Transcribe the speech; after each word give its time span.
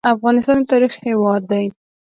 افغانستان 0.13 0.57
د 0.61 0.67
تاریخ 0.71 0.93
هیواد 1.07 1.41
دی 1.51 1.65